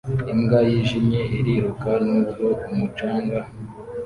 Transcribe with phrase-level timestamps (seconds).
[0.31, 3.39] Imbwa yijimye iriruka nubwo umucanga